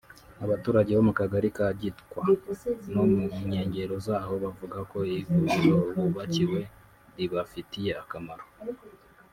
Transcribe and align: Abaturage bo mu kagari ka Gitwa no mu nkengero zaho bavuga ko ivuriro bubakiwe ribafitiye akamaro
Abaturage 0.45 0.91
bo 0.93 1.03
mu 1.07 1.13
kagari 1.19 1.49
ka 1.57 1.67
Gitwa 1.79 2.23
no 2.93 3.03
mu 3.11 3.21
nkengero 3.45 3.95
zaho 4.07 4.33
bavuga 4.43 4.77
ko 4.91 4.97
ivuriro 5.19 5.77
bubakiwe 5.95 6.59
ribafitiye 7.17 7.91
akamaro 8.03 8.45